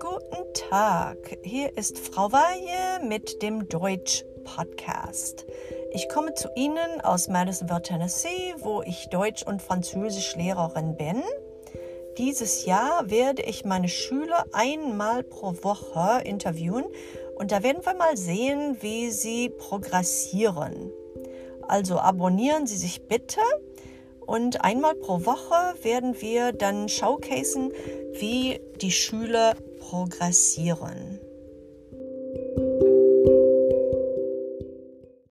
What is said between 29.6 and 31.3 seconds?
progressieren.